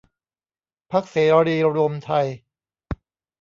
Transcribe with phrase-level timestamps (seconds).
[0.91, 1.15] พรรคเส
[1.47, 2.25] รีรวมไทย